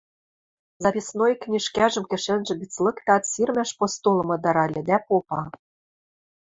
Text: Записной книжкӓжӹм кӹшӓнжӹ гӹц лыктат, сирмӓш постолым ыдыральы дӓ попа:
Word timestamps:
Записной 0.83 1.33
книжкӓжӹм 1.43 2.05
кӹшӓнжӹ 2.11 2.53
гӹц 2.61 2.73
лыктат, 2.85 3.23
сирмӓш 3.31 3.71
постолым 3.79 4.29
ыдыральы 4.35 4.81
дӓ 4.89 4.97
попа: 5.07 5.43